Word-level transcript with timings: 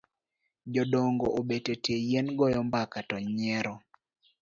Jodongo 0.73 1.25
obet 1.39 1.65
etie 1.73 1.97
yien 2.07 2.27
goyo 2.37 2.59
mbaka 2.67 2.99
to 3.09 3.15
nyiero. 3.35 3.75